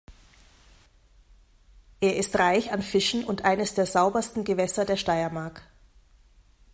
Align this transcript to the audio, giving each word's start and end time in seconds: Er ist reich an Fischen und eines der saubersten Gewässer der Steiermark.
Er 1.99 2.15
ist 2.17 2.39
reich 2.39 2.71
an 2.71 2.81
Fischen 2.81 3.23
und 3.23 3.45
eines 3.45 3.75
der 3.75 3.85
saubersten 3.85 4.43
Gewässer 4.43 4.83
der 4.83 4.97
Steiermark. 4.97 5.61